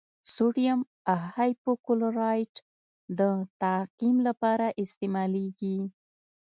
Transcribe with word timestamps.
سوډیم 0.33 0.79
هایپوکلورایټ 1.35 2.53
د 3.19 3.19
تعقیم 3.61 4.17
لپاره 4.27 4.67
استعمالیږي. 4.83 5.77